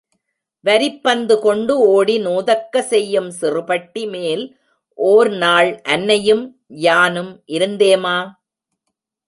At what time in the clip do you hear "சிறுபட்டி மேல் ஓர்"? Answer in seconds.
3.41-5.29